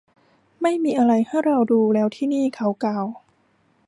[0.61, 3.05] ไม่มีอะไรให้เราดูแล้วที่นี่ เขากล่าว